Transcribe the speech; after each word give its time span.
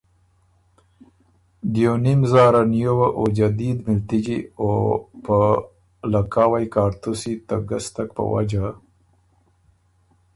دیونیم 1.73 2.21
زاره 2.31 2.61
نیووه 2.73 3.07
او 3.17 3.23
جدید 3.39 3.77
مِلتِجی 3.87 4.39
او 4.61 4.69
په 5.23 5.37
لکهاوئ 6.13 6.65
کاړتُوسی 6.75 7.33
ته 7.47 7.55
ګستک 7.69 8.09
په 8.17 8.23
وجه 8.33 8.65